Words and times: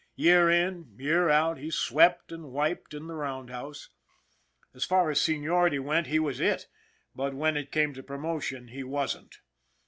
Year 0.15 0.49
in, 0.49 0.95
year 0.97 1.29
out, 1.29 1.59
he 1.59 1.69
swept 1.69 2.31
and 2.31 2.51
wiped 2.51 2.95
in 2.95 3.05
the 3.05 3.13
roundhouse. 3.13 3.89
As 4.73 4.83
far 4.83 5.11
as 5.11 5.21
seniority 5.21 5.77
went 5.77 6.07
he 6.07 6.17
was 6.17 6.39
it, 6.39 6.65
but 7.13 7.35
when 7.35 7.55
it 7.55 7.71
came 7.71 7.93
to 7.93 8.01
promotion 8.01 8.69
he 8.69 8.83
wasn't. 8.83 9.41